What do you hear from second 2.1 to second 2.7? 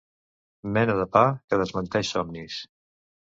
somnis.